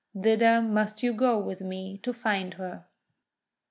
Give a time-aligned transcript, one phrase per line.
[0.19, 2.85] Thither must you go with me to find her."